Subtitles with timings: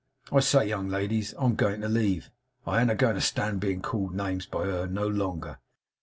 [0.31, 2.31] I say, young ladies, I'm a going to leave.
[2.65, 5.59] I an't a going to stand being called names by her, no longer.